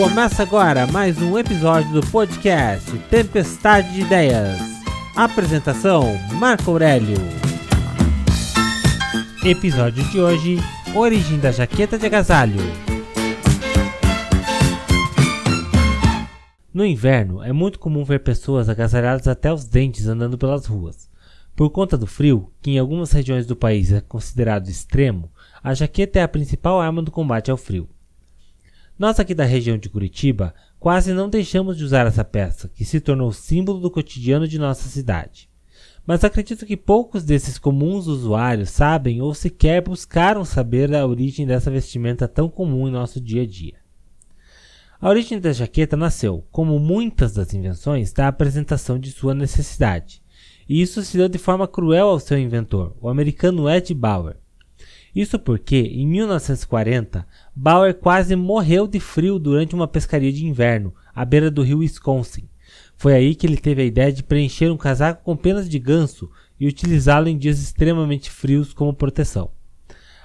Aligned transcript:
Começa 0.00 0.42
agora 0.42 0.86
mais 0.86 1.20
um 1.20 1.38
episódio 1.38 2.00
do 2.00 2.06
podcast 2.06 2.90
Tempestade 3.10 3.92
de 3.92 4.00
Ideias. 4.00 4.58
Apresentação: 5.14 6.16
Marco 6.36 6.70
Aurélio. 6.70 7.18
Episódio 9.44 10.02
de 10.04 10.18
hoje: 10.18 10.56
Origem 10.96 11.38
da 11.38 11.52
jaqueta 11.52 11.98
de 11.98 12.06
agasalho. 12.06 12.56
No 16.72 16.86
inverno, 16.86 17.42
é 17.42 17.52
muito 17.52 17.78
comum 17.78 18.02
ver 18.02 18.20
pessoas 18.20 18.70
agasalhadas 18.70 19.28
até 19.28 19.52
os 19.52 19.66
dentes 19.66 20.06
andando 20.06 20.38
pelas 20.38 20.64
ruas. 20.64 21.10
Por 21.54 21.68
conta 21.68 21.98
do 21.98 22.06
frio, 22.06 22.50
que 22.62 22.70
em 22.70 22.78
algumas 22.78 23.12
regiões 23.12 23.44
do 23.44 23.54
país 23.54 23.92
é 23.92 24.00
considerado 24.00 24.70
extremo, 24.70 25.30
a 25.62 25.74
jaqueta 25.74 26.20
é 26.20 26.22
a 26.22 26.28
principal 26.28 26.80
arma 26.80 27.02
do 27.02 27.10
combate 27.10 27.50
ao 27.50 27.58
frio. 27.58 27.86
Nós 29.00 29.18
aqui 29.18 29.34
da 29.34 29.46
região 29.46 29.78
de 29.78 29.88
Curitiba 29.88 30.54
quase 30.78 31.14
não 31.14 31.30
deixamos 31.30 31.78
de 31.78 31.82
usar 31.82 32.06
essa 32.06 32.22
peça, 32.22 32.68
que 32.68 32.84
se 32.84 33.00
tornou 33.00 33.32
símbolo 33.32 33.80
do 33.80 33.90
cotidiano 33.90 34.46
de 34.46 34.58
nossa 34.58 34.90
cidade. 34.90 35.48
Mas 36.06 36.22
acredito 36.22 36.66
que 36.66 36.76
poucos 36.76 37.24
desses 37.24 37.58
comuns 37.58 38.06
usuários 38.06 38.68
sabem 38.68 39.22
ou 39.22 39.32
sequer 39.32 39.82
buscaram 39.82 40.44
saber 40.44 40.94
a 40.94 41.06
origem 41.06 41.46
dessa 41.46 41.70
vestimenta 41.70 42.28
tão 42.28 42.50
comum 42.50 42.86
em 42.86 42.90
nosso 42.90 43.18
dia 43.18 43.40
a 43.40 43.46
dia. 43.46 43.76
A 45.00 45.08
origem 45.08 45.40
da 45.40 45.50
jaqueta 45.50 45.96
nasceu, 45.96 46.44
como 46.52 46.78
muitas 46.78 47.32
das 47.32 47.54
invenções, 47.54 48.12
da 48.12 48.28
apresentação 48.28 48.98
de 48.98 49.10
sua 49.12 49.32
necessidade, 49.32 50.22
e 50.68 50.82
isso 50.82 51.02
se 51.02 51.16
deu 51.16 51.26
de 51.26 51.38
forma 51.38 51.66
cruel 51.66 52.08
ao 52.08 52.20
seu 52.20 52.38
inventor, 52.38 52.94
o 53.00 53.08
americano 53.08 53.66
Ed 53.66 53.94
Bauer. 53.94 54.36
Isso 55.14 55.38
porque, 55.38 55.76
em 55.76 56.06
1940, 56.06 57.26
Bauer 57.54 57.94
quase 57.94 58.36
morreu 58.36 58.86
de 58.86 59.00
frio 59.00 59.38
durante 59.38 59.74
uma 59.74 59.88
pescaria 59.88 60.32
de 60.32 60.46
inverno, 60.46 60.94
à 61.14 61.24
beira 61.24 61.50
do 61.50 61.62
rio 61.62 61.78
Wisconsin. 61.78 62.48
Foi 62.96 63.14
aí 63.14 63.34
que 63.34 63.46
ele 63.46 63.56
teve 63.56 63.82
a 63.82 63.86
ideia 63.86 64.12
de 64.12 64.22
preencher 64.22 64.70
um 64.70 64.76
casaco 64.76 65.24
com 65.24 65.36
penas 65.36 65.68
de 65.68 65.78
ganso 65.78 66.30
e 66.58 66.68
utilizá-lo 66.68 67.28
em 67.28 67.38
dias 67.38 67.58
extremamente 67.58 68.30
frios 68.30 68.72
como 68.72 68.94
proteção. 68.94 69.50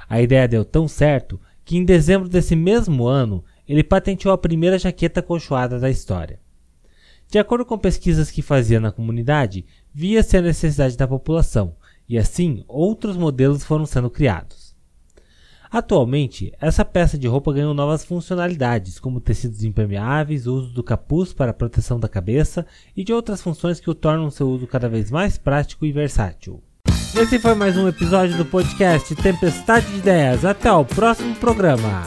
A 0.07 0.21
ideia 0.21 0.47
deu 0.47 0.63
tão 0.63 0.87
certo 0.87 1.39
que, 1.63 1.77
em 1.77 1.83
dezembro 1.85 2.29
desse 2.29 2.55
mesmo 2.55 3.07
ano, 3.07 3.43
ele 3.67 3.83
patenteou 3.83 4.33
a 4.33 4.37
primeira 4.37 4.77
jaqueta 4.77 5.21
colchoada 5.21 5.79
da 5.79 5.89
história. 5.89 6.39
De 7.27 7.39
acordo 7.39 7.65
com 7.65 7.77
pesquisas 7.77 8.29
que 8.29 8.41
fazia 8.41 8.79
na 8.79 8.91
comunidade, 8.91 9.65
via-se 9.93 10.37
a 10.37 10.41
necessidade 10.41 10.95
da 10.95 11.07
população, 11.07 11.75
e 12.07 12.17
assim 12.17 12.63
outros 12.67 13.17
modelos 13.17 13.63
foram 13.63 13.85
sendo 13.85 14.09
criados. 14.09 14.64
Atualmente, 15.71 16.53
essa 16.59 16.85
peça 16.85 17.17
de 17.17 17.27
roupa 17.27 17.53
ganhou 17.53 17.73
novas 17.73 18.05
funcionalidades, 18.05 18.99
como 18.99 19.19
tecidos 19.19 19.63
impermeáveis, 19.63 20.47
uso 20.47 20.73
do 20.73 20.83
capuz 20.83 21.33
para 21.33 21.53
proteção 21.53 21.99
da 21.99 22.07
cabeça 22.07 22.65
e 22.95 23.03
de 23.03 23.13
outras 23.13 23.41
funções 23.41 23.79
que 23.79 23.89
o 23.89 23.95
tornam 23.95 24.29
seu 24.29 24.49
uso 24.49 24.67
cada 24.67 24.89
vez 24.89 25.11
mais 25.11 25.37
prático 25.37 25.85
e 25.85 25.91
versátil. 25.91 26.61
Esse 27.15 27.39
foi 27.39 27.55
mais 27.55 27.77
um 27.77 27.87
episódio 27.87 28.37
do 28.37 28.45
podcast 28.45 29.15
Tempestade 29.15 29.85
de 29.87 29.99
Ideias. 29.99 30.43
Até 30.43 30.71
o 30.71 30.83
próximo 30.83 31.33
programa. 31.35 32.03